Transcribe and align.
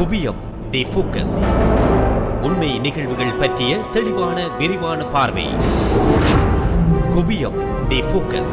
குவியம் 0.00 0.38
the 0.70 0.86
focus. 0.90 1.34
உண்மை 2.40 2.78
நிகழ்வுகள் 2.78 3.32
பற்றிய 3.32 3.78
தெளிவான 3.92 4.46
விரிவான 4.58 5.04
பார்வை. 5.04 5.44
குவியம் 7.14 7.58
தி 7.88 8.00
ஃபோக்கஸ். 8.00 8.52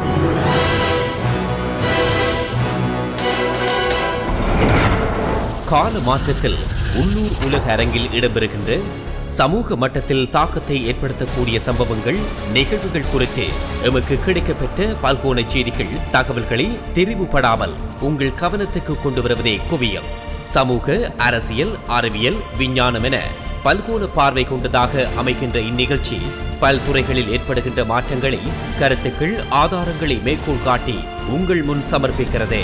கால 5.64 5.92
மாற்றத்தில் 5.98 6.58
உள்ளூர் 6.96 7.34
உலக 7.44 7.72
அரங்கில் 7.72 8.08
இடம்பெறுகின்ற 8.08 8.80
சமூக 9.26 9.76
மட்டத்தில் 9.76 10.30
தாக்கத்தை 10.30 10.94
ஏற்படுத்தக்கூடிய 10.94 11.56
சம்பவங்கள் 11.56 12.18
நிகழ்வுகள் 12.52 13.10
குறித்து 13.12 13.46
எமக்கு 13.82 14.18
கிடைக்கப்பெற்ற 14.26 14.94
பல்கோண 15.00 15.40
செய்திகள் 15.48 15.98
தகவல்களை 16.10 16.78
தெரிவுபடாமல் 16.94 17.76
உங்கள் 18.00 18.38
கவனத்துக்கு 18.40 19.02
கொண்டு 19.02 19.22
வருவதே 19.22 19.60
குவியம். 19.70 20.26
சமூக 20.52 20.88
அரசியல் 21.26 21.74
அறிவியல் 21.96 22.38
விஞ்ஞானம் 22.58 23.06
என 23.08 23.16
பல்கோண 23.64 24.04
பார்வை 24.14 24.44
கொண்டதாக 24.44 25.06
அமைகின்ற 25.20 25.58
இந்நிகழ்ச்சி 25.70 26.18
பல்துறைகளில் 26.60 27.32
ஏற்படுகின்ற 27.36 27.80
மாற்றங்களை 27.84 28.40
கருத்துக்கள் 28.80 29.34
ஆதாரங்களை 29.62 30.18
மேற்கோள் 30.28 30.64
காட்டி 30.64 30.98
உங்கள் 31.36 31.62
முன் 31.62 31.82
சமர்ப்பிக்கிறது 31.92 32.62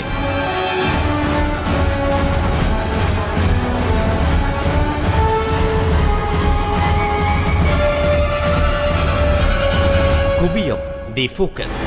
Kuviyam 10.39 10.83
the 11.17 11.27
focus 11.35 11.77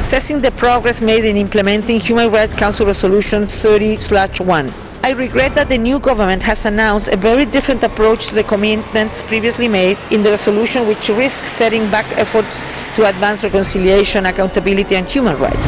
Assessing 0.00 0.38
the 0.40 0.52
progress 0.56 0.98
made 1.02 1.24
in 1.24 1.36
implementing 1.38 1.98
Human 2.00 2.28
Rights 2.30 2.54
Council 2.56 2.86
Resolution 2.86 3.40
30/1. 3.54 4.68
I 5.03 5.11
regret 5.11 5.53
that 5.55 5.67
the 5.67 5.77
new 5.77 5.99
government 5.99 6.41
has 6.43 6.59
announced 6.63 7.07
a 7.09 7.17
very 7.17 7.45
different 7.45 7.83
approach 7.83 8.27
to 8.27 8.35
the 8.35 8.43
commitments 8.45 9.21
previously 9.23 9.67
made 9.67 9.97
in 10.11 10.23
the 10.23 10.31
resolution 10.31 10.87
which 10.87 11.09
risks 11.09 11.47
setting 11.57 11.91
back 11.91 12.07
efforts 12.17 12.55
to 12.95 13.05
advance 13.05 13.43
reconciliation, 13.43 14.25
accountability 14.25 14.95
and 14.95 15.05
human 15.07 15.35
rights. 15.39 15.65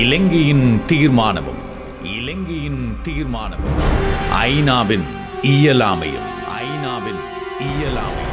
இலங்கையின் 0.00 0.66
தீர்மானமும் 0.90 1.60
இலங்கையின் 2.16 2.82
தீர்மானமும் 3.06 3.78
ஐநாவின் 4.46 5.06
இயலாமையும் 5.54 6.28
ஐநாவின் 6.62 7.22
இயலாமையும் 7.70 8.28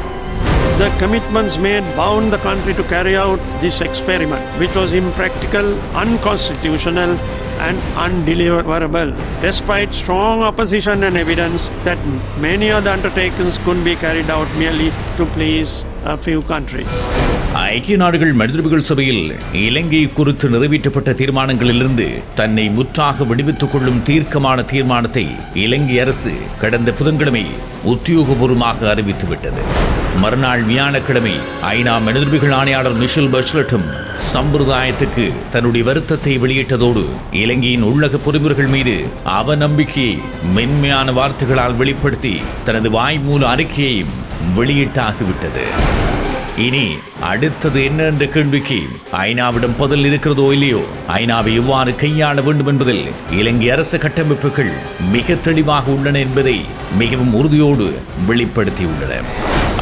The 0.80 0.90
commitments 1.00 1.54
made 1.58 1.86
bound 1.94 2.32
the 2.34 2.38
country 2.38 2.72
to 2.72 2.84
carry 2.84 3.14
out 3.14 3.40
this 3.60 3.82
experiment, 3.82 4.44
which 4.60 4.74
was 4.74 4.94
impractical, 4.94 5.66
unconstitutional, 6.02 7.10
and 7.59 7.77
undeliverable, 7.97 9.09
despite 9.41 9.91
strong 9.93 10.41
opposition 10.41 11.03
and 11.03 11.17
evidence 11.17 11.63
that 11.83 11.99
many 12.39 12.69
of 12.69 12.83
the 12.83 12.91
undertakings 12.91 13.57
couldn't 13.57 13.83
be 13.83 13.95
carried 13.95 14.29
out 14.29 14.49
merely 14.55 14.89
to 15.17 15.25
please 15.27 15.73
a 16.05 16.17
few 16.17 16.41
countries. 16.45 16.93
ஐக்கிய 17.65 17.97
நாடுகள் 17.97 18.33
மனிதர்கள் 18.33 18.87
சபையில் 18.87 19.23
இலங்கை 19.57 20.01
குறித்து 20.11 20.47
நிறைவேற்றப்பட்ட 20.49 21.11
தீர்மானங்களிலிருந்து 21.13 22.07
தன்னை 22.35 22.65
முற்றாக 22.69 23.23
விடுவித்துக் 23.23 23.71
கொள்ளும் 23.71 24.03
தீர்க்கமான 24.03 24.65
தீர்மானத்தை 24.73 25.25
இலங்கை 25.65 25.99
அரசு 25.99 26.33
கடந்த 26.63 26.91
புதன்கிழமை 26.91 27.45
உத்தியோகபூர்வமாக 27.93 28.89
அறிவித்துவிட்டது 28.93 29.63
மறுநாள் 30.21 30.63
வியாழக்கிழமை 30.63 31.33
ஐநா 31.61 32.01
மனிதர்பிகள் 32.01 32.51
ஆணையாளர் 32.51 32.93
மிஷல் 32.93 33.29
பஷ்லட்டும் 33.29 33.87
சம்பிரதாயத்துக்கு 34.33 35.33
தன்னுடைய 35.49 35.85
வருத்தத்தை 35.85 36.37
வெளியிட்டதோடு 36.37 37.03
இலங்கையின் 37.31 37.83
உள்ளக 37.83 38.17
பொறுப்புகள் 38.17 38.65
மீது 38.65 39.05
அவநம்பிக்கையை 39.25 40.19
மென்மையான 40.53 41.11
வார்த்தைகளால் 41.11 41.75
வெளிப்படுத்தி 41.75 42.41
தனது 42.65 42.91
வாய்மூல 42.91 43.43
அறிக்கையையும் 43.55 44.15
வெளியிட்டாகிவிட்டது. 44.57 45.65
இனி 46.57 46.95
அடுத்தது 47.21 47.83
என்ன 47.83 48.03
என்ற 48.03 48.25
கேள்விக்கு 48.25 48.79
ஐநாவிடம் 49.11 49.77
பதில் 49.77 50.05
இருக்கிறதோ 50.05 50.49
இல்லையோ? 50.51 50.81
ஐநாவை 51.07 51.53
எவ்வாறு 51.53 51.91
கையாள 51.91 52.43
வேண்டும் 52.43 52.67
என்பதில் 52.67 53.05
இலங்கை 53.31 53.69
அரசு 53.69 53.97
கட்டமைப்புகள் 53.97 54.71
மிக 55.11 55.35
தெளிவாக 55.35 55.91
உள்ளன 55.91 56.19
என்பதை 56.19 56.61
மிகவும் 56.97 57.33
உறுதியோடு 57.33 57.99
வெளிப்படுத்தியுள்ளன. 58.27 59.23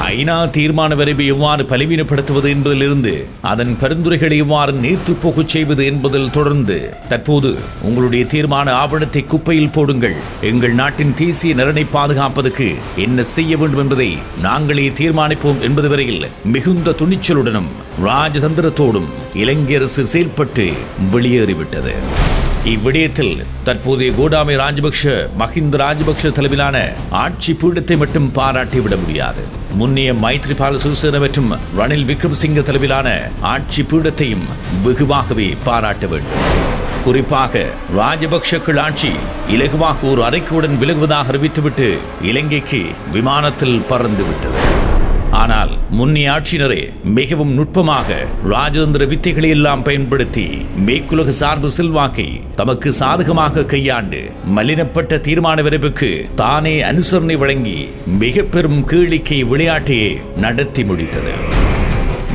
ஐநா 0.06 0.36
தீர்மான 0.56 0.96
வரைவை 1.00 1.26
எவ்வாறு 1.34 1.64
பலவீனப்படுத்துவது 1.64 2.48
என்பதிலிருந்து 2.56 3.14
அதன் 3.52 3.74
பரிந்துரைகளை 3.82 4.38
எவ்வாறு 4.44 4.74
நீர்த்து 4.84 5.14
போகச் 5.22 5.52
செய்வது 5.54 5.84
என்பதில் 5.86 6.34
தொடர்ந்து 6.38 6.78
தற்போது 7.12 7.52
உங்களுடைய 7.82 8.24
தீர்மான 8.34 8.68
ஆவணத்தை 8.84 9.24
குப்பையில் 9.24 9.72
போடுங்கள். 9.72 10.18
எங்கள் 10.42 10.76
நாட்டின் 10.82 11.14
தேசிய 11.14 11.54
நலனை 11.56 11.86
பாதுகாப்பதற்கு 11.96 12.68
என்ன 13.06 13.24
செய்ய 13.36 13.58
வேண்டும் 13.58 13.84
என்பதை 13.86 14.10
நாங்களே 14.48 14.88
தீர்மானிப்போம் 15.02 15.64
என்பது 15.70 15.90
வரையில் 15.90 16.30
மிகுந்த 16.56 16.96
துணிச்சலுடனும் 17.02 17.72
ராஜதந்திரத்தோடும் 18.10 19.10
இலங்கை 19.44 19.76
அரசு 19.76 20.06
செயல்பட்டு 20.14 20.68
வெளியேறிவிட்டது. 21.16 21.96
இவ்விடயத்தில் 22.72 23.44
தற்போதைய 23.64 24.12
கோடாமை 24.18 24.54
ராஜபக்ஷ 24.60 25.02
மஹிந்த 25.40 25.76
ராஜபக்ஷ 25.82 26.30
தலைமையிலான 26.32 26.78
ஆட்சி 27.10 27.54
பீடத்தை 27.54 27.98
மட்டும் 27.98 28.32
பாராட்டிவிட 28.36 28.96
முடியாது. 29.02 29.42
முன்னைய 29.80 30.14
மைத்ரிபால 30.14 30.80
சிறிசேன 30.84 31.20
மற்றும் 31.20 31.50
ரணில் 31.78 32.08
விக்ரமசிங்க 32.10 32.64
தலைமையிலான 32.64 33.10
ஆட்சி 33.54 33.82
பீடத்தையும் 33.82 34.46
வெகுவாகவே 34.86 35.58
பாராட்ட 35.64 36.08
வேண்டும். 36.08 36.46
குறிப்பாக 37.04 37.66
ராஜபக்ஷக்கள் 37.98 38.80
ஆட்சி 38.80 39.12
இலகுவாக 39.50 40.10
ஒரு 40.12 40.24
அறைக்குடன் 40.24 40.80
விலகுவதாக 40.84 41.32
அறிவித்துவிட்டு 41.34 41.98
இலங்கைக்கு 42.22 42.82
விமானத்தில் 43.12 43.80
பறந்துவிட்டது. 43.90 44.62
ஆனால் 45.44 45.72
முன்னே 45.90 46.24
ஆட்சியினரே 46.28 46.82
மிகவும் 47.18 47.54
நுட்பமாக 47.58 48.18
ராஜதந்திர 48.54 49.04
வித்தைகளை 49.12 49.50
எல்லாம் 49.50 49.84
பயன்படுத்தி 49.84 50.46
மேற்குலக 50.86 51.34
சார்பு 51.42 51.72
செல்வாக்கை 51.72 52.28
தமக்கு 52.56 52.92
சாதகமாக 52.94 53.66
கையாண்டு 53.74 54.22
மலினப்பட்ட 54.56 55.20
தீர்மான 55.28 55.62
விரைவுக்கு 55.62 56.12
தானே 56.36 56.76
அனுசரணை 56.92 57.38
வழங்கி 57.38 57.78
மிக 58.24 58.46
பெரும் 58.54 58.82
கீழிக்கை 58.92 59.40
விளையாட்டையே 59.52 60.10
நடத்தி 60.38 60.84
முடித்தது. 60.84 61.36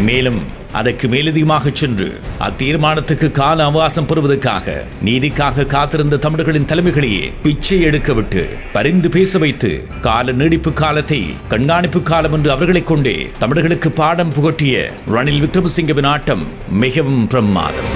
மேலும் 0.06 0.40
அதற்கு 0.78 1.06
மேலதிகமாக 1.08 1.70
சென்று 1.72 2.08
அத்தீர்மானத்துக்கு 2.46 3.28
கால 3.32 3.64
அவகாசம் 3.64 4.06
பெறுவதற்காக 4.06 4.74
நீதிக்காக 5.04 5.66
காத்திருந்த 5.66 6.20
தமிழர்களின் 6.24 6.68
தலைமைகளையே 6.70 7.24
பிச்சை 7.42 7.78
எடுக்க 7.82 8.12
விட்டு 8.14 8.42
பரிந்து 8.72 9.08
பேச 9.10 9.38
வைத்து 9.38 9.70
கால 10.00 10.32
நீடிப்பு 10.40 10.72
காலத்தை 10.74 11.20
கண்காணிப்பு 11.48 12.02
காலம் 12.02 12.32
என்று 12.32 12.50
அவர்களைக் 12.50 12.90
கொண்டே 12.90 13.16
தமிழர்களுக்கு 13.38 13.90
பாடம் 13.92 14.34
புகட்டிய 14.36 14.76
ரணில் 15.14 15.42
விக்ரமசிங்கவின் 15.44 16.10
ஆட்டம் 16.12 16.44
மிகவும் 16.82 17.26
பிரமாதம் 17.26 17.90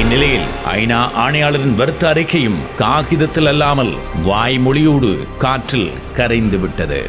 இந்நிலையில் 0.00 0.48
ஐநா 0.74 1.00
ஆணையாளரின் 1.22 1.78
வருத்த 1.78 2.04
அறிக்கையும் 2.10 2.60
காகிதத்தில் 2.78 3.48
அல்லாமல் 3.48 3.94
வாய்மொழியோடு 4.28 5.12
காற்றில் 5.38 5.90
கரைந்து 6.16 6.60
விட்டது 6.60 7.00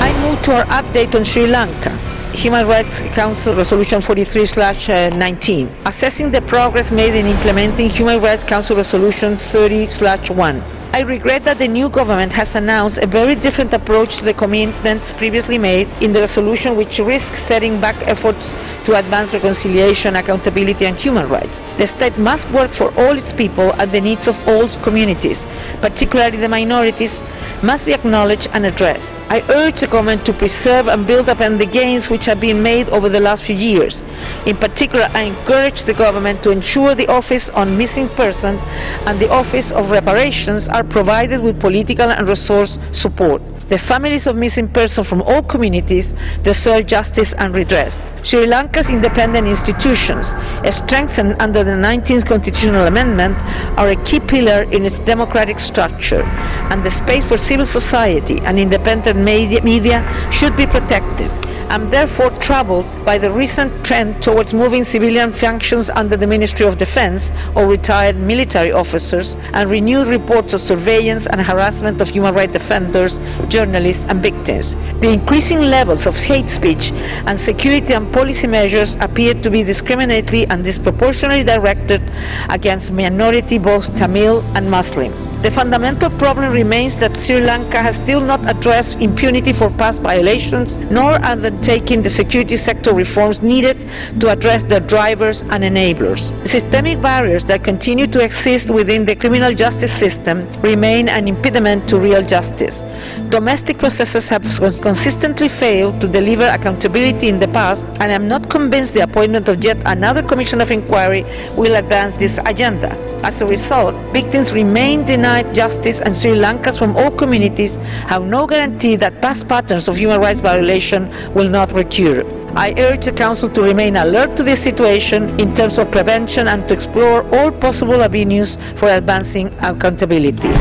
I 0.00 0.12
move 0.22 0.38
to 0.42 0.52
our 0.54 0.66
update 0.72 1.14
on 1.14 1.24
Sri 1.24 1.46
Lanka. 1.48 1.92
Human 2.34 2.66
Rights 2.66 3.00
Council 3.14 3.54
Resolution 3.54 4.02
43/19. 4.02 5.68
Assessing 5.86 6.30
the 6.32 6.42
progress 6.42 6.90
made 6.90 7.14
in 7.14 7.26
implementing 7.26 7.88
Human 7.88 8.20
Rights 8.20 8.42
Council 8.44 8.76
Resolution 8.76 9.38
30/1. 9.38 10.60
I 10.92 11.00
regret 11.00 11.44
that 11.44 11.58
the 11.58 11.68
new 11.68 11.88
government 11.88 12.32
has 12.32 12.54
announced 12.54 12.98
a 12.98 13.06
very 13.06 13.34
different 13.34 13.72
approach 13.72 14.16
to 14.18 14.24
the 14.24 14.34
commitments 14.34 15.12
previously 15.12 15.58
made 15.58 15.88
in 16.00 16.12
the 16.12 16.20
resolution 16.20 16.76
which 16.76 16.98
risks 16.98 17.40
setting 17.46 17.80
back 17.80 17.96
efforts 18.06 18.52
to 18.84 18.94
advance 18.96 19.32
reconciliation, 19.32 20.14
accountability 20.16 20.86
and 20.86 20.96
human 20.96 21.28
rights. 21.28 21.56
The 21.78 21.86
state 21.86 22.18
must 22.18 22.50
work 22.50 22.70
for 22.70 22.92
all 22.96 23.16
its 23.16 23.32
people 23.32 23.72
and 23.78 23.90
the 23.90 24.00
needs 24.00 24.28
of 24.28 24.36
all 24.46 24.68
communities, 24.82 25.38
particularly 25.80 26.36
the 26.36 26.48
minorities, 26.48 27.14
must 27.62 27.86
be 27.86 27.92
acknowledged 27.92 28.48
and 28.52 28.66
addressed. 28.66 29.12
I 29.30 29.42
urge 29.48 29.80
the 29.80 29.86
government 29.86 30.26
to 30.26 30.32
preserve 30.32 30.88
and 30.88 31.06
build 31.06 31.28
upon 31.28 31.58
the 31.58 31.66
gains 31.66 32.10
which 32.10 32.24
have 32.24 32.40
been 32.40 32.62
made 32.62 32.88
over 32.88 33.08
the 33.08 33.20
last 33.20 33.44
few 33.44 33.54
years. 33.54 34.02
In 34.46 34.56
particular, 34.56 35.06
I 35.14 35.22
encourage 35.22 35.84
the 35.84 35.94
government 35.94 36.42
to 36.42 36.50
ensure 36.50 36.94
the 36.94 37.08
Office 37.08 37.50
on 37.50 37.78
Missing 37.78 38.08
Persons 38.16 38.60
and 39.06 39.20
the 39.20 39.30
Office 39.30 39.72
of 39.72 39.90
Reparations 39.90 40.68
are 40.68 40.84
provided 40.84 41.42
with 41.42 41.60
political 41.60 42.10
and 42.10 42.28
resource 42.28 42.78
support. 42.92 43.42
The 43.70 43.78
families 43.88 44.26
of 44.26 44.36
missing 44.36 44.68
persons 44.68 45.08
from 45.08 45.22
all 45.22 45.42
communities 45.42 46.12
deserve 46.44 46.86
justice 46.86 47.32
and 47.38 47.54
redress. 47.54 47.96
Sri 48.22 48.46
Lanka's 48.46 48.90
independent 48.90 49.48
institutions, 49.48 50.34
strengthened 50.68 51.36
under 51.40 51.64
the 51.64 51.72
19th 51.76 52.28
constitutional 52.28 52.86
amendment, 52.86 53.32
are 53.80 53.88
a 53.88 53.96
key 54.04 54.20
pillar 54.20 54.64
in 54.68 54.84
its 54.84 54.98
democratic 55.04 55.58
structure, 55.60 56.22
and 56.68 56.84
the 56.84 56.90
space 56.90 57.24
for 57.24 57.38
civil 57.38 57.64
society 57.64 58.40
and 58.44 58.58
independent 58.58 59.16
media, 59.16 60.04
should 60.30 60.56
be 60.56 60.66
protected 60.66 61.30
I'm 61.74 61.90
therefore 61.90 62.30
troubled 62.38 62.86
by 63.04 63.18
the 63.18 63.34
recent 63.34 63.84
trend 63.84 64.22
towards 64.22 64.54
moving 64.54 64.84
civilian 64.84 65.34
functions 65.34 65.90
under 65.90 66.16
the 66.16 66.24
Ministry 66.24 66.66
of 66.70 66.78
Defense 66.78 67.32
or 67.56 67.66
retired 67.66 68.14
military 68.14 68.70
officers 68.70 69.34
and 69.58 69.68
renewed 69.68 70.06
reports 70.06 70.54
of 70.54 70.60
surveillance 70.60 71.26
and 71.26 71.42
harassment 71.42 72.00
of 72.00 72.06
human 72.06 72.32
rights 72.32 72.52
defenders, 72.52 73.18
journalists 73.50 74.06
and 74.06 74.22
victims. 74.22 74.78
The 75.02 75.10
increasing 75.18 75.66
levels 75.66 76.06
of 76.06 76.14
hate 76.14 76.46
speech 76.46 76.94
and 77.26 77.34
security 77.42 77.90
and 77.90 78.06
policy 78.14 78.46
measures 78.46 78.94
appear 79.00 79.34
to 79.42 79.50
be 79.50 79.64
discriminatory 79.66 80.46
and 80.46 80.62
disproportionately 80.62 81.42
directed 81.42 82.06
against 82.54 82.94
minority 82.94 83.58
both 83.58 83.90
Tamil 83.98 84.46
and 84.54 84.70
Muslim. 84.70 85.10
The 85.42 85.50
fundamental 85.50 86.08
problem 86.16 86.54
remains 86.54 86.96
that 87.00 87.20
Sri 87.20 87.36
Lanka 87.36 87.82
has 87.82 88.00
still 88.00 88.22
not 88.22 88.40
addressed 88.48 88.96
impunity 89.02 89.52
for 89.52 89.68
past 89.76 90.00
violations, 90.00 90.72
nor 90.88 91.20
undertaken 91.20 91.44
the 91.44 91.63
security 91.64 92.56
sector 92.56 92.94
reforms 92.94 93.40
needed 93.42 93.80
to 94.20 94.28
address 94.28 94.62
the 94.64 94.80
drivers 94.80 95.42
and 95.50 95.64
enablers. 95.64 96.32
Systemic 96.46 97.00
barriers 97.00 97.44
that 97.46 97.64
continue 97.64 98.06
to 98.06 98.20
exist 98.20 98.72
within 98.72 99.04
the 99.04 99.16
criminal 99.16 99.54
justice 99.54 99.92
system 99.98 100.44
remain 100.62 101.08
an 101.08 101.28
impediment 101.28 101.88
to 101.88 101.98
real 101.98 102.24
justice. 102.24 102.82
Domestic 103.30 103.78
processes 103.78 104.28
have 104.28 104.44
consistently 104.82 105.48
failed 105.60 106.00
to 106.00 106.08
deliver 106.08 106.46
accountability 106.46 107.28
in 107.28 107.40
the 107.40 107.48
past, 107.48 107.82
and 108.00 108.12
I 108.12 108.14
am 108.14 108.28
not 108.28 108.50
convinced 108.50 108.94
the 108.94 109.02
appointment 109.02 109.48
of 109.48 109.62
yet 109.64 109.78
another 109.84 110.22
commission 110.22 110.60
of 110.60 110.70
inquiry 110.70 111.24
will 111.56 111.76
advance 111.76 112.14
this 112.18 112.38
agenda. 112.44 112.92
As 113.24 113.40
a 113.40 113.46
result, 113.46 113.96
victims 114.12 114.52
remain 114.52 115.06
denied 115.06 115.54
justice 115.54 115.98
and 116.04 116.14
Sri 116.14 116.36
Lankans 116.36 116.78
from 116.78 116.94
all 116.94 117.08
communities 117.16 117.72
have 118.04 118.22
no 118.22 118.46
guarantee 118.46 118.96
that 118.96 119.22
past 119.22 119.48
patterns 119.48 119.88
of 119.88 119.96
human 119.96 120.20
rights 120.20 120.40
violation 120.40 121.08
will 121.34 121.43
will 121.44 121.52
not 121.52 121.72
recur. 121.72 122.14
I 122.56 122.72
urge 122.78 123.04
the 123.04 123.12
Council 123.14 123.48
to 123.50 123.62
remain 123.62 123.96
alert 123.96 124.36
to 124.38 124.42
this 124.42 124.62
situation 124.62 125.22
in 125.38 125.54
terms 125.54 125.78
of 125.78 125.90
prevention 125.90 126.48
and 126.48 126.66
to 126.68 126.74
explore 126.74 127.18
all 127.30 127.50
possible 127.58 128.02
avenues 128.02 128.50
for 128.80 128.88
advancing 128.90 129.48
accountability. 129.62 130.52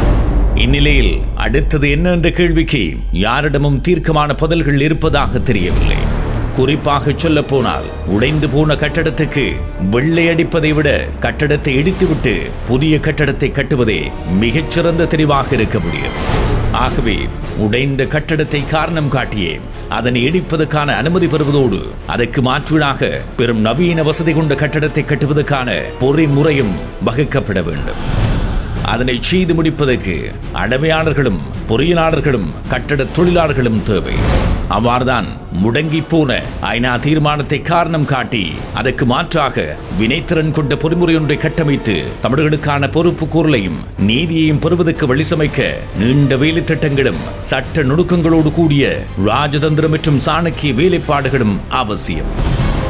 இந்நிலையில் 0.63 1.13
அடுத்தது 1.43 1.85
என்ன 1.89 2.07
என்ற 2.11 2.29
கேள்விக்கு 2.29 2.81
யாரிடமும் 3.21 3.79
தீர்க்கமான 3.81 4.33
பதில்கள் 4.41 4.81
இருப்பதாக 4.87 5.39
தெரியவில்லை 5.49 5.97
குறிப்பாக 6.57 7.13
சொல்ல 7.15 7.39
போனால் 7.43 7.87
உடைந்து 8.15 8.47
போன 8.53 8.75
கட்டடத்துக்கு 8.83 9.45
வெள்ளை 9.93 10.25
அடிப்பதை 10.33 10.71
விட 10.77 10.89
கட்டடத்தை 11.25 11.73
இடித்துவிட்டு 11.81 12.35
புதிய 12.67 12.99
கட்டடத்தை 13.07 13.49
கட்டுவதே 13.51 14.01
மிகச்சிறந்த 14.43 15.09
தெரிவாக 15.13 15.57
இருக்க 15.59 15.79
முடியும் 15.79 16.17
ஆகவே 16.81 17.15
உடைந்த 17.57 18.03
கட்டடத்தை 18.03 18.67
காரணம் 18.67 19.11
காட்டியே 19.11 19.59
அதனை 19.89 20.21
இடிப்பதற்கான 20.29 20.85
அனுமதி 20.85 21.27
பெறுவதோடு 21.27 21.79
அதற்கு 22.07 22.41
மாற்றீடாக 22.41 23.09
பெரும் 23.35 23.61
நவீன 23.61 24.03
வசதி 24.03 24.33
கொண்ட 24.33 24.55
கட்டடத்தை 24.55 25.03
கட்டுவதற்கான 25.05 25.75
பொறிமுறையும் 26.01 26.73
வகுக்கப்பட 27.05 27.61
வேண்டும். 27.63 28.01
அதனை 28.83 29.17
செய்து 29.21 29.53
முடிப்பதற்கு 29.53 30.31
அடவையாளர்களும் 30.53 31.41
பொறியியலாளர்களும் 31.69 32.49
கட்டட 32.69 33.03
தொழிலாளர்களும் 33.03 33.83
தேவை. 33.83 34.15
அவ்வாறுதான் 34.69 35.27
முடங்கி 35.63 36.01
போன 36.07 36.39
ஐநா 36.61 36.99
தீர்மானத்தை 36.99 37.61
காரணம் 37.61 38.05
காட்டி 38.05 38.43
அதற்கு 38.73 39.05
மாற்றாக 39.05 39.65
வினைத்திறன் 39.99 40.51
கொண்ட 40.51 40.75
பொறிமுறை 40.75 41.15
ஒன்றை 41.15 41.37
கட்டமைத்து 41.37 41.95
தமிழர்களுக்கான 42.23 42.89
பொறுப்பு 42.91 43.25
கூறலையும் 43.25 43.79
நீதியையும் 44.09 44.59
பெறுவதற்கு 44.59 45.07
வழிசமைக்க 45.07 45.69
நீண்ட 45.97 46.35
வேலை 46.35 46.63
திட்டங்களும் 46.63 47.21
சட்ட 47.41 47.83
நுணுக்கங்களோடு 47.83 48.51
கூடிய 48.51 49.05
ராஜதந்திரம் 49.25 49.89
மற்றும் 49.89 50.19
சாணக்கிய 50.19 50.73
வேலைப்பாடுகளும் 50.73 51.55
அவசியம். 51.69 52.31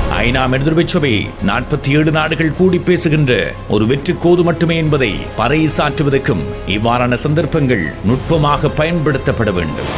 ஐநா 0.10 0.42
மெதுர்வை 0.54 0.86
சபை 0.86 1.28
நாற்பத்தி 1.48 1.90
ஏழு 1.98 2.12
நாடுகள் 2.12 2.54
கூடி 2.54 2.80
பேசுகின்ற 2.80 3.54
ஒரு 3.68 3.86
வெற்றி 3.86 4.14
கோது 4.14 4.44
மட்டுமே 4.44 4.78
என்பதை 4.78 5.14
பறைசாற்றுவதற்கும் 5.38 6.44
இவ்வாறான 6.68 7.14
சந்தர்ப்பங்கள் 7.14 7.86
நுட்பமாக 8.06 8.70
பயன்படுத்தப்பட 8.70 9.52
வேண்டும். 9.52 9.92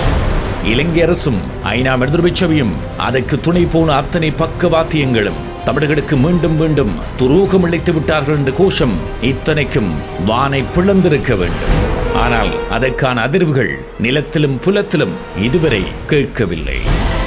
இலங்கை 0.72 1.02
அரசும் 1.02 1.38
ஐநா 1.64 1.94
மெதுர்வை 2.02 2.64
அதற்கு 2.98 3.40
துணை 3.40 3.66
போன 3.66 3.96
அத்தனை 3.96 4.32
பக்கவாத்தியங்களும் 4.32 5.40
தமிழர்களுக்கு 5.66 6.16
மீண்டும் 6.16 6.58
மீண்டும் 6.58 6.94
துரோகம் 7.18 7.64
அளித்து 7.64 7.94
விட்டார்கள் 7.94 8.36
என்ற 8.36 8.52
கோஷம் 8.52 8.96
இத்தனைக்கும் 9.22 9.92
வானை 10.26 10.64
பிளந்திருக்க 10.76 11.36
வேண்டும். 11.36 11.74
ஆனால் 12.16 12.50
அதற்கான 12.70 13.28
அதிர்வுகள் 13.28 13.72
நிலத்திலும் 14.00 14.60
புலத்திலும் 14.60 15.12
இதுவரை 15.42 15.84
கேட்கவில்லை. 16.08 16.78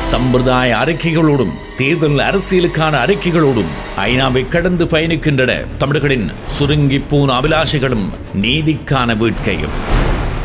சம்பிரதாய 0.02 0.76
அறிக்கைகளோடும் 0.76 1.54
தேர்தல் 1.76 2.18
அரசியலுக்கான 2.18 2.94
அறிக்கைகளோடும் 3.06 3.72
ஐநாவை 3.96 4.48
கடந்து 4.48 4.84
பயணிக்கின்றன 4.84 5.76
தமிழர்களின் 5.78 6.30
சுருங்கி 6.44 6.98
போன 6.98 7.40
அபிலாஷைகளும் 7.40 8.08
நீதிக்கான 8.34 9.14
வேட்கையும். 9.14 9.97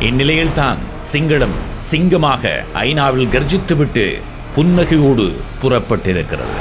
இந்நிலையில்தான் 0.03 0.79
சிங்களம் 1.11 1.57
சிங்கமாக 1.81 2.53
ஐநாவில் 2.81 3.29
கர்ஜித்துவிட்டு 3.29 4.07
புன்னகையோடு 4.55 5.27
புறப்பட்டிருக்கிறது 5.61 6.57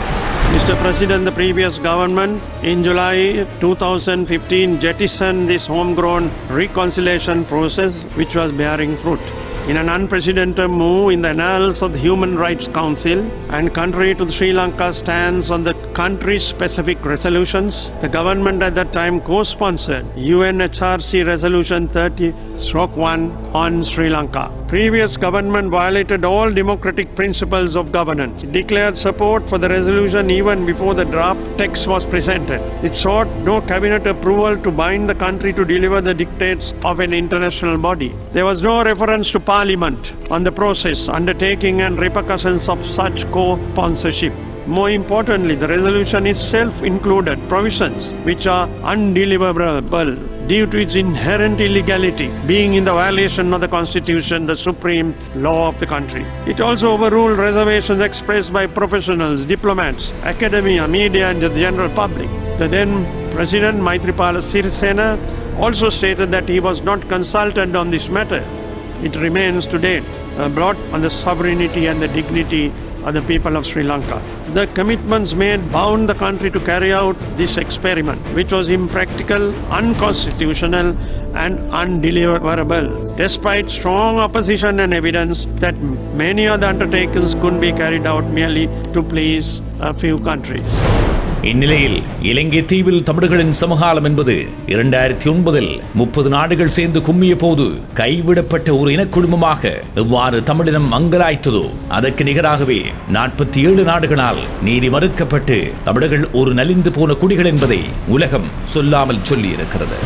Mr. 0.55 0.75
President, 0.77 1.23
the 1.25 1.33
previous 1.33 1.75
government 1.81 2.35
in 2.63 2.79
July 2.85 3.17
2015 3.61 4.81
jettisoned 4.81 5.49
this 5.49 5.65
homegrown 5.67 6.25
reconciliation 6.53 7.39
process 7.45 7.93
which 8.19 8.35
was 8.35 8.53
bearing 8.53 8.93
fruit. 8.97 9.25
In 9.69 9.77
an 9.77 9.89
unprecedented 9.89 10.71
move 10.71 11.13
in 11.13 11.23
the 11.23 11.29
annals 11.29 11.83
of 11.83 11.93
the 11.93 11.99
Human 11.99 12.37
Rights 12.37 12.67
Council 12.75 13.21
and 13.49 13.73
contrary 13.73 14.13
to 14.17 14.29
Sri 14.29 14.51
Lanka's 14.51 14.99
stance 14.99 15.53
on 15.53 15.63
the 15.63 15.75
country-specific 15.95 17.05
resolutions, 17.05 17.89
the 18.03 18.09
government 18.09 18.61
at 18.61 18.75
that 18.75 18.93
time 18.93 19.21
co-sponsored 19.21 20.05
UNHRC 20.17 21.25
Resolution 21.25 21.87
30-1 21.87 23.55
on 23.55 23.85
Sri 23.85 24.09
Lanka. 24.09 24.51
Previous 24.69 25.17
government 25.19 25.71
violated 25.71 26.25
all 26.25 26.53
democratic 26.53 27.15
principles 27.15 27.77
of 27.77 27.93
governance. 27.93 28.43
It 28.43 28.53
declared 28.53 28.97
support 28.97 29.47
for 29.49 29.59
the 29.59 29.69
resolution 29.69 30.31
even 30.31 30.67
before 30.67 30.95
the 30.95 31.05
draft 31.05 31.59
text 31.59 31.87
was 31.87 32.07
presented. 32.07 32.59
It 32.83 32.97
sought 32.97 33.29
no 33.45 33.61
cabinet 33.61 34.07
approval 34.07 34.61
to 34.63 34.71
bind 34.73 35.09
the 35.09 35.15
country 35.15 35.53
to 35.53 35.65
deliver 35.65 36.01
the 36.01 36.15
dictates 36.15 36.73
of 36.83 37.01
an 37.01 37.13
international 37.13 37.77
body. 37.81 38.17
There 38.33 38.47
was 38.47 38.63
no 38.63 38.83
reference 38.83 39.31
to 39.33 39.41
parliament 39.53 40.05
on 40.31 40.43
the 40.45 40.53
process, 40.61 41.09
undertaking 41.13 41.83
and 41.83 41.99
repercussions 41.99 42.71
of 42.71 42.79
such 42.99 43.19
co-sponsorship. 43.37 44.33
More 44.67 44.89
importantly, 44.89 45.57
the 45.57 45.69
resolution 45.69 46.27
itself 46.27 46.73
included 46.83 47.37
provisions 47.51 48.15
which 48.25 48.47
are 48.47 48.67
undeliverable 48.93 50.11
due 50.49 50.67
to 50.73 50.79
its 50.79 50.97
inherent 50.97 51.61
illegality, 51.61 52.29
being 52.47 52.75
in 52.75 52.85
the 52.87 52.93
violation 52.93 53.53
of 53.53 53.61
the 53.61 53.69
Constitution, 53.69 54.47
the 54.47 54.57
supreme 54.57 55.13
law 55.35 55.69
of 55.69 55.79
the 55.81 55.87
country. 55.87 56.25
It 56.53 56.61
also 56.61 56.87
overruled 56.97 57.39
reservations 57.39 58.01
expressed 58.01 58.53
by 58.55 58.67
professionals, 58.67 59.45
diplomats, 59.45 60.13
academia, 60.23 60.89
media, 60.89 61.29
and 61.29 61.43
the 61.43 61.51
general 61.51 61.95
public. 61.95 62.31
The 62.59 62.69
then 62.69 63.05
President 63.37 63.81
Maitripala 63.81 64.41
Sirisena 64.41 65.61
also 65.61 65.91
stated 65.91 66.31
that 66.33 66.49
he 66.49 66.59
was 66.59 66.81
not 66.81 67.07
consulted 67.09 67.77
on 67.77 67.91
this 67.91 68.09
matter. 68.09 68.62
It 69.03 69.17
remains 69.17 69.67
to 69.67 69.79
date 69.79 70.05
a 70.39 70.45
uh, 70.45 70.49
blot 70.49 70.77
on 70.93 71.03
the 71.03 71.11
sovereignty 71.11 71.87
and 71.87 72.01
the 72.01 72.09
dignity 72.09 72.73
of 73.05 73.15
the 73.15 73.23
people 73.23 73.57
of 73.57 73.65
Sri 73.65 73.83
Lanka. 73.83 74.23
The 74.55 74.67
commitments 74.75 75.35
made 75.35 75.61
bound 75.73 76.09
the 76.09 76.15
country 76.15 76.51
to 76.51 76.61
carry 76.61 76.93
out 76.93 77.19
this 77.37 77.57
experiment, 77.57 78.21
which 78.35 78.53
was 78.53 78.71
impractical, 78.71 79.53
unconstitutional, 79.73 80.97
and 81.35 81.59
undeliverable, 81.73 83.17
despite 83.17 83.69
strong 83.69 84.19
opposition 84.19 84.81
and 84.81 84.95
evidence 84.95 85.47
that 85.61 85.77
many 86.15 86.47
of 86.47 86.61
the 86.61 86.69
undertakings 86.69 87.35
couldn't 87.35 87.61
be 87.61 87.73
carried 87.73 88.07
out 88.07 88.25
merely 88.25 88.67
to 88.93 89.03
please 89.03 89.61
a 89.81 89.93
few 89.99 90.19
countries. 90.21 91.22
இந்நிலையில் 91.51 91.97
இலங்கை 92.23 92.61
தீவில் 92.65 93.05
தமிழர்களின் 93.05 93.53
சமகாலம் 93.53 94.05
என்பது 94.05 94.35
இரண்டாயிரத்தி 94.67 95.27
ஒன்பதில் 95.31 95.71
முப்பது 95.95 96.29
நாடுகள் 96.29 96.71
சேர்ந்து 96.71 97.01
கும்மிய 97.01 97.35
போது 97.37 97.67
கைவிடப்பட்ட 97.95 98.77
ஒரு 98.77 98.91
இனக்குழுமமாக 98.93 99.73
எவ்வாறு 99.95 100.43
தமிழினம் 100.43 100.93
மங்கலாய்த்ததோ 100.93 101.65
அதற்கு 101.89 102.25
நிகராகவே 102.25 102.81
நாற்பத்தி 103.13 103.61
ஏழு 103.69 103.85
நாடுகளால் 103.85 104.41
நீதி 104.63 104.89
மறுக்கப்பட்டு 104.89 105.59
தமிழர்கள் 105.85 106.31
ஒரு 106.33 106.55
நலிந்து 106.55 106.93
போன 106.93 107.13
குடிகள் 107.15 107.47
என்பதை 107.47 107.81
உலகம் 108.09 108.49
சொல்லாமல் 108.65 109.25
சொல்லியிருக்கிறது. 109.25 109.99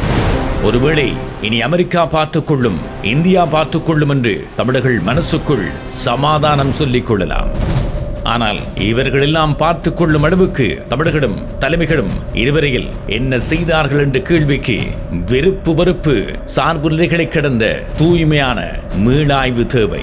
ஒருவேளை 0.63 1.09
இனி 1.41 1.63
அமெரிக்கா 1.63 2.07
பார்த்துக் 2.07 2.47
கொள்ளும் 2.47 2.79
இந்தியா 3.03 3.45
பார்த்துக் 3.47 3.87
கொள்ளும் 3.87 4.09
என்று 4.09 4.47
தமிழர்கள் 4.57 4.99
மனசுக்குள் 5.01 5.67
சமாதானம் 5.89 6.73
சொல்லிக் 6.73 7.07
கொள்ளலாம். 7.07 7.53
ஆனால் 8.33 8.61
இவர்களெல்லாம் 8.89 9.57
பார்த்து 9.57 9.91
கொள்ளும் 9.93 10.23
அளவுக்கு 10.23 10.67
தமிழர்களும் 10.89 11.39
தலைமைகளும் 11.59 12.13
இருவரையில் 12.43 12.89
என்ன 13.19 13.39
செய்தார்கள் 13.51 14.03
என்ற 14.05 14.21
கேள்விக்கு 14.31 14.79
வெறுப்பு 15.33 15.75
வெறுப்பு 15.75 16.17
சார்பு 16.57 16.91
நிலைகளை 16.91 17.29
கடந்த 17.29 17.65
தூய்மையான 17.99 18.59
மீளாய்வு 19.07 19.67
தேவை. 19.67 20.03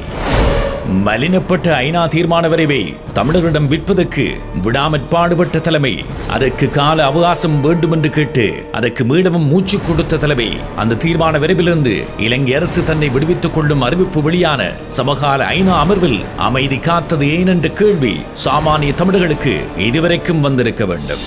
மலினப்பட்ட 0.90 1.68
ஐநா 1.76 2.02
தீர்மான 2.08 2.50
வரைவை 2.50 2.96
தமிழரிடம் 3.14 3.68
விற்பதற்கு 3.68 4.26
விடாமற் 4.64 5.10
பாடுபட்ட 5.10 5.60
தலைமை. 5.60 6.04
அதற்கு 6.30 6.70
கால 6.70 7.06
அவகாசம் 7.06 7.62
வேண்டும் 7.62 7.92
என்று 7.92 8.10
கேட்டு 8.10 8.68
அதற்கு 8.72 9.04
மீளவும் 9.04 9.48
மூச்சு 9.48 9.80
கொடுத்த 9.82 10.18
தலைமை. 10.18 10.58
அந்த 10.76 10.96
தீர்மான 10.96 11.40
விரைவிலிருந்து 11.40 12.04
இலங்கை 12.18 12.56
அரசு 12.56 12.84
தன்னை 12.84 13.10
விடுவித்துக் 13.10 13.54
கொள்ளும் 13.54 13.82
அறிவிப்பு 13.82 14.22
வெளியான 14.22 14.72
சமகால 14.88 15.46
ஐநா 15.46 15.80
அமர்வில் 15.80 16.22
அமைதி 16.38 16.80
காத்தது 16.80 17.40
ஏன் 17.40 17.48
என்ற 17.48 17.70
கேள்வி 17.70 18.20
சாமானிய 18.46 18.94
தமிழர்களுக்கு 18.94 19.62
இதுவரைக்கும் 19.78 20.42
வந்திருக்க 20.42 20.86
வேண்டும். 20.86 21.20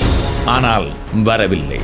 ஆனால் 0.45 0.89
வரவில்லை. 1.13 1.81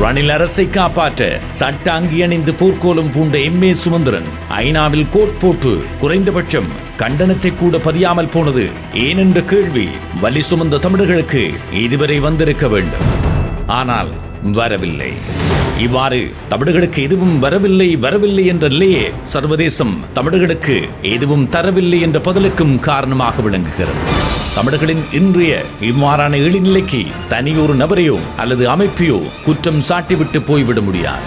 ரணில் 0.00 0.32
அரசை 0.34 0.64
காப்பாற்ற 0.68 1.26
சட்ட 1.58 1.92
அங்கி 1.92 2.18
அணிந்து 2.24 2.52
போர்க்கோலம் 2.60 3.10
பூண்ட 3.14 3.36
எம் 3.48 3.62
ஏ 3.62 3.70
சுமந்திரன் 3.82 4.26
ஐநாவில் 4.56 5.06
கோட் 5.14 5.38
போட்டு 5.42 5.72
குறைந்தபட்சம் 6.00 6.68
கண்டனத்தை 7.00 7.50
கூட 7.56 7.78
பதியாமல் 7.78 8.30
போனது. 8.34 8.64
ஏனென்ற 9.04 9.44
கேள்வி 9.44 9.86
வலி 10.20 10.42
சுமந்த 10.50 10.80
தமிழர்களுக்கு 10.86 11.42
இதுவரை 11.84 12.18
வந்திருக்க 12.26 12.68
வேண்டும். 12.68 13.08
ஆனால் 13.78 14.12
வரவில்லை. 14.60 15.12
இவ்வாறு 15.78 16.20
தமிழர்களுக்கு 16.48 17.02
எதுவும் 17.02 17.38
வரவில்லை 17.38 17.96
வரவில்லை 17.96 18.46
என்ற 18.46 18.68
நிலையே 18.68 19.04
சர்வதேசம் 19.22 19.96
தமிழர்களுக்கு 20.12 20.78
எதுவும் 21.14 21.48
தரவில்லை 21.56 22.00
என்ற 22.00 22.20
பதிலுக்கும் 22.20 22.76
காரணமாக 22.90 23.42
விளங்குகிறது. 23.42 24.15
தமிழர்களின் 24.56 25.02
இன்றைய 25.12 25.54
இவ்வாறான 25.80 26.34
இழிநிலைக்கு 26.36 27.00
தனியொரு 27.28 27.74
நபரையோ 27.74 28.14
அல்லது 28.36 28.68
அமைப்பையோ 28.68 29.18
குற்றம் 29.44 29.80
சாட்டிவிட்டு 29.88 30.38
போய்விட 30.44 30.80
முடியாது. 30.80 31.26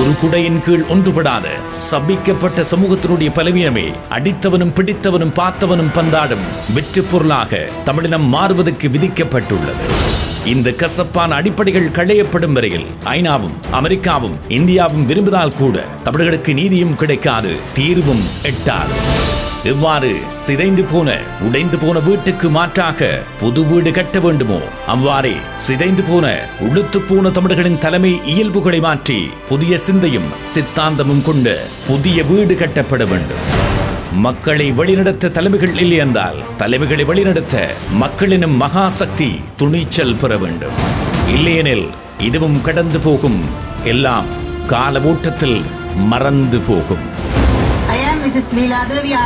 ஒரு 0.00 0.10
குடையின் 0.22 0.60
கீழ் 0.60 0.84
ஒன்றுபடாத 0.88 1.46
சபிக்கப்பட்ட 1.90 2.64
சமூகத்தினுடைய 2.72 3.30
பலவீனமே 3.38 3.86
அடித்தவனும் 4.10 4.74
பிடித்தவனும் 4.74 5.32
பார்த்தவனும் 5.36 5.94
பந்தாடும் 5.94 6.44
வெற்று 6.74 7.02
பொருளாக 7.02 7.60
தமிழினம் 7.84 8.28
மாறுவதற்கு 8.28 8.88
விதிக்கப்பட்டுள்ளது. 8.88 9.86
இந்த 10.44 10.72
கசப்பான 10.72 11.34
அடிப்படைகள் 11.34 11.88
களையப்படும் 11.90 12.52
வரையில் 12.52 12.86
ஐநாவும் 13.04 13.56
அமெரிக்காவும் 13.70 14.36
இந்தியாவும் 14.48 15.04
விரும்பினால் 15.04 15.54
கூட 15.54 15.86
தமிழர்களுக்கு 16.02 16.54
நீதியும் 16.54 16.94
கிடைக்காது 16.94 17.54
தீர்வும் 17.74 18.24
எட்டாது. 18.42 18.96
எவ்வாறு 19.64 20.10
சிதைந்து 20.38 20.84
போன 20.84 21.18
உடைந்து 21.40 21.78
போன 21.78 21.98
வீட்டுக்கு 21.98 22.50
மாற்றாக 22.50 23.24
புது 23.38 23.62
வீடு 23.64 23.90
கட்ட 23.90 24.18
வேண்டுமோ 24.18 24.58
அவ்வாறே 24.86 25.32
சிதைந்து 25.58 26.02
போன 26.02 26.26
உளுத்து 26.60 26.98
போன 26.98 27.30
தமிழர்களின் 27.30 27.78
தலைமை 27.78 28.20
இயல்புகளை 28.24 28.80
மாற்றி 28.80 29.30
புதிய 29.48 29.78
சிந்தையும் 29.78 30.28
சித்தாந்தமும் 30.54 31.22
கொண்டு 31.22 31.58
புதிய 31.86 32.22
வீடு 32.22 32.54
கட்டப்பட 32.54 33.04
வேண்டும். 33.04 33.42
மக்களை 34.12 34.72
வழிநடத்த 34.72 35.28
தலைமைகள் 35.28 35.76
இல்லை 35.76 35.96
என்றால் 35.96 36.38
தலைமைகளை 36.58 37.04
வழிநடத்த 37.04 37.66
மக்களினும் 37.90 38.62
மகாசக்தி 38.62 39.40
துணிச்சல் 39.56 40.16
பெற 40.16 40.36
வேண்டும். 40.36 40.72
இல்லையெனில் 41.34 41.86
இதுவும் 42.18 42.60
கடந்து 42.60 43.00
போகும் 43.00 43.40
எல்லாம் 43.84 44.26
கால 44.66 45.00
ஓட்டத்தில் 45.00 45.62
மறந்து 45.94 46.60
போகும். 46.60 47.06
I 48.28 48.30
am 48.30 48.42
Mrs. 48.42 48.50
Leela 48.52 48.86
Devi 48.86 49.16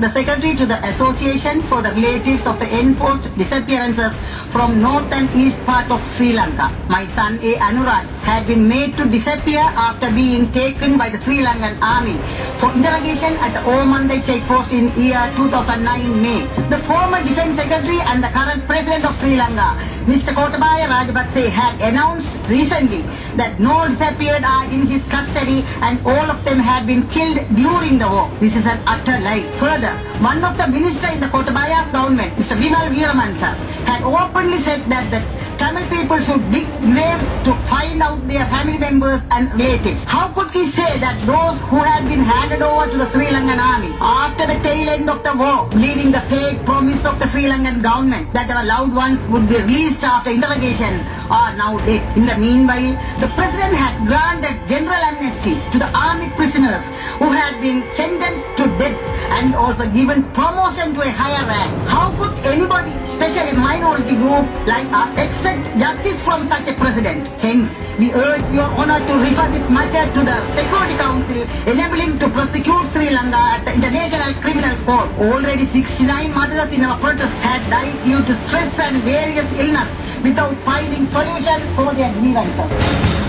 the 0.00 0.10
Secretary 0.14 0.56
to 0.56 0.64
the 0.64 0.78
Association 0.88 1.60
for 1.68 1.82
the 1.82 1.90
Relatives 1.90 2.46
of 2.46 2.58
the 2.58 2.64
Enforced 2.80 3.28
Disappearances 3.36 4.16
from 4.50 4.80
North 4.80 5.12
and 5.12 5.28
East 5.36 5.58
part 5.66 5.90
of 5.90 6.00
Sri 6.16 6.32
Lanka. 6.32 6.72
My 6.88 7.06
son 7.08 7.38
A. 7.42 7.56
Anurag 7.56 8.06
had 8.24 8.46
been 8.46 8.66
made 8.66 8.96
to 8.96 9.04
disappear 9.04 9.60
after 9.60 10.08
being 10.12 10.50
taken 10.52 10.96
by 10.96 11.10
the 11.10 11.20
Sri 11.20 11.44
Lankan 11.44 11.76
army 11.82 12.16
for 12.58 12.72
interrogation 12.72 13.36
at 13.44 13.52
the 13.52 13.60
Omandai 13.68 14.24
checkpost 14.24 14.72
in 14.72 14.88
year 14.96 15.20
2009 15.36 16.22
May. 16.22 16.40
The 16.72 16.78
former 16.88 17.20
Defence 17.22 17.60
Secretary 17.60 18.00
and 18.00 18.24
the 18.24 18.30
current 18.32 18.64
President 18.66 19.04
of 19.04 19.12
Sri 19.20 19.36
Lanka, 19.36 19.76
Mr. 20.08 20.32
Kotabaya 20.32 20.88
Rajapakse 20.88 21.50
had 21.50 21.76
announced 21.82 22.32
recently 22.48 23.02
that 23.36 23.60
no 23.60 23.86
disappeared 23.88 24.44
are 24.44 24.64
in 24.72 24.86
his 24.86 25.02
custody 25.12 25.62
and 25.82 26.00
all 26.06 26.30
of 26.30 26.42
them 26.44 26.58
had 26.58 26.86
been 26.86 27.06
killed 27.08 27.36
during 27.54 27.98
the 27.98 28.08
war. 28.08 28.15
This 28.40 28.56
is 28.56 28.64
an 28.64 28.80
utter 28.86 29.18
lie. 29.20 29.44
Further, 29.60 29.92
one 30.24 30.42
of 30.42 30.56
the 30.56 30.66
ministers 30.66 31.12
in 31.16 31.20
the 31.20 31.28
Kotabaya's 31.28 31.92
government, 31.92 32.32
Mr. 32.40 32.56
Vimal 32.56 32.88
Veeramansa, 32.88 33.52
had 33.84 34.00
openly 34.02 34.60
said 34.62 34.80
that 34.88 35.04
the 35.12 35.20
Tamil 35.60 35.84
people 35.88 36.20
should 36.20 36.42
dig 36.52 36.68
graves 36.84 37.24
to 37.44 37.52
find 37.68 38.02
out 38.02 38.20
their 38.28 38.44
family 38.52 38.76
members 38.78 39.20
and 39.30 39.48
relatives. 39.56 40.00
How 40.04 40.32
could 40.32 40.50
he 40.50 40.70
say 40.72 40.98
that 41.00 41.16
those 41.24 41.56
who 41.68 41.80
had 41.80 42.04
been 42.08 42.24
handed 42.24 42.60
over 42.60 42.84
to 42.92 42.96
the 42.96 43.08
Sri 43.12 43.28
Lankan 43.32 43.60
army 43.60 43.92
after 44.00 44.44
the 44.46 44.56
tail 44.60 44.88
end 44.88 45.08
of 45.08 45.24
the 45.24 45.32
war, 45.36 45.68
leaving 45.72 46.12
the 46.12 46.20
fake 46.28 46.60
promise 46.64 47.00
of 47.04 47.18
the 47.18 47.28
Sri 47.32 47.48
Lankan 47.48 47.82
government 47.82 48.32
that 48.32 48.48
our 48.52 48.64
loved 48.64 48.94
ones 48.94 49.20
would 49.32 49.48
be 49.48 49.56
released 49.56 50.04
after 50.04 50.30
interrogation 50.30 51.00
are 51.32 51.56
now 51.56 51.76
dead. 51.88 52.04
In 52.16 52.26
the 52.28 52.36
meanwhile, 52.36 52.92
the 53.20 53.28
president 53.32 53.74
had 53.74 53.96
granted 54.04 54.60
general 54.68 55.00
amnesty 55.08 55.56
to 55.72 55.78
the 55.80 55.88
army 55.96 56.28
prisoners 56.36 56.84
who 57.18 57.32
had 57.32 57.56
been 57.64 57.80
sentenced 57.96 58.46
to 58.60 58.64
death 58.78 58.96
and 59.36 59.54
also 59.56 59.84
given 59.90 60.22
promotion 60.36 60.94
to 60.94 61.00
a 61.02 61.10
higher 61.10 61.44
rank. 61.48 61.72
How 61.88 62.12
could 62.16 62.32
anybody, 62.44 62.92
especially 63.08 63.52
a 63.52 63.58
minority 63.58 64.16
group 64.16 64.46
like 64.68 64.88
us, 64.92 65.10
expect 65.16 65.64
justice 65.80 66.20
from 66.22 66.48
such 66.48 66.68
a 66.68 66.74
president? 66.76 67.26
Hence, 67.40 67.72
we 67.98 68.12
urge 68.12 68.44
your 68.52 68.68
honor 68.76 69.00
to 69.00 69.12
refer 69.16 69.48
this 69.50 69.66
matter 69.72 70.04
to 70.12 70.20
the 70.20 70.36
Security 70.54 70.96
Council, 71.00 71.40
enabling 71.66 72.20
to 72.20 72.28
prosecute 72.30 72.84
Sri 72.92 73.10
Lanka 73.10 73.40
at 73.40 73.64
the 73.64 73.72
International 73.74 74.32
Criminal 74.40 74.76
Court. 74.84 75.08
Already 75.18 75.66
69 75.72 76.32
mothers 76.32 76.70
in 76.72 76.84
our 76.84 77.00
protest 77.00 77.32
had 77.40 77.64
died 77.68 77.96
due 78.04 78.22
to 78.22 78.32
stress 78.46 78.72
and 78.78 79.02
various 79.02 79.48
illness 79.56 79.90
without 80.22 80.54
finding 80.64 81.06
solution 81.08 81.60
for 81.74 81.92
their 81.94 82.12
grievances. 82.20 83.25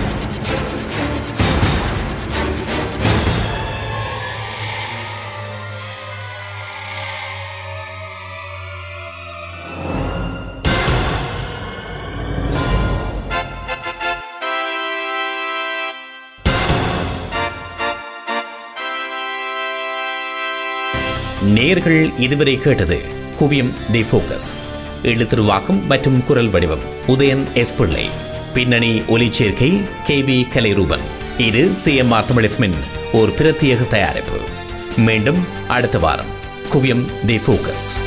நேர்கள் 21.56 22.20
இதுவரை 22.20 22.58
கேட்டது 22.58 23.01
குவியம் 23.39 23.70
the 23.92 24.01
focus 24.01 24.48
எழுத்துருவாக்கம் 25.04 25.86
மற்றும் 25.86 26.24
குரல் 26.24 26.50
வடிவம் 26.50 26.80
Udayan 27.08 27.54
S 27.54 27.75
பிள்ளை. 27.75 28.06
பின்னணி 28.54 29.00
ஒலிச்சேர்க்கை 29.00 29.82
K 30.04 30.22
V 30.22 30.48
Kalairoopan. 30.54 31.06
இது 31.38 31.72
சிஎம்ஆர் 31.86 32.25
தமிழ் 32.25 32.50
ஒரு 33.13 33.32
பிரத்யேக 33.32 33.88
தயாரிப்பு. 33.88 34.38
மீண்டும் 34.98 35.38
அடுத்த 35.68 36.00
வாரம் 36.00 36.32
குவியம் 36.74 37.25
தி 37.25 37.38
ஃபோக்கஸ் 37.38 38.07